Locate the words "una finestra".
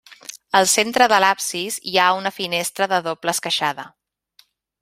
2.23-2.91